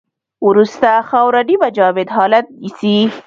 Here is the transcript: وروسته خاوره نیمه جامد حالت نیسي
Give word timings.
وروسته 0.47 0.89
خاوره 1.09 1.41
نیمه 1.49 1.69
جامد 1.77 2.09
حالت 2.17 2.45
نیسي 2.61 2.95